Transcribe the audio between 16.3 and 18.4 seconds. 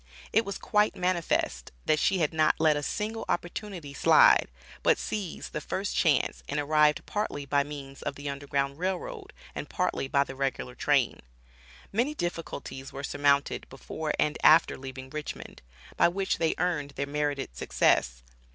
they earned their merited success.